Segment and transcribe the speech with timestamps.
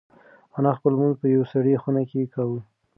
[0.57, 2.59] انا خپل لمونځ په یوه سړه خونه کې کاوه.